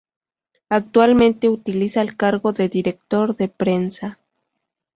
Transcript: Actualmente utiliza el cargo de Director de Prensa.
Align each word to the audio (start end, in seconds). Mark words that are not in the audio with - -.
Actualmente 0.69 1.47
utiliza 1.47 2.01
el 2.01 2.17
cargo 2.17 2.53
de 2.53 2.67
Director 2.69 3.35
de 3.37 3.49
Prensa. 3.49 4.17